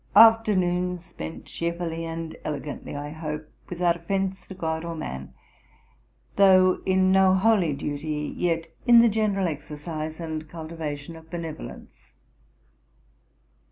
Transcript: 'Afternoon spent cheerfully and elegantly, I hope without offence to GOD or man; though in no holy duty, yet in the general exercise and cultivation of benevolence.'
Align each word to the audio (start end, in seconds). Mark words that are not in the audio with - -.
'Afternoon 0.15 0.97
spent 0.97 1.45
cheerfully 1.45 2.05
and 2.05 2.35
elegantly, 2.43 2.95
I 2.95 3.11
hope 3.11 3.47
without 3.69 3.95
offence 3.95 4.47
to 4.47 4.55
GOD 4.55 4.83
or 4.83 4.95
man; 4.95 5.31
though 6.37 6.81
in 6.87 7.11
no 7.11 7.35
holy 7.35 7.73
duty, 7.73 8.33
yet 8.35 8.67
in 8.87 8.97
the 8.97 9.09
general 9.09 9.47
exercise 9.47 10.19
and 10.19 10.49
cultivation 10.49 11.15
of 11.15 11.29
benevolence.' 11.29 12.13